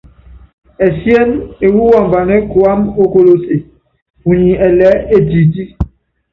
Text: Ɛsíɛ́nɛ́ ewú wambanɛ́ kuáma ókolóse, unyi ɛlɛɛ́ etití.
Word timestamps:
Ɛsíɛ́nɛ́ 0.85 1.45
ewú 1.65 1.83
wambanɛ́ 1.93 2.39
kuáma 2.51 2.87
ókolóse, 3.03 3.55
unyi 4.29 4.51
ɛlɛɛ́ 4.67 5.01
etití. 5.15 5.63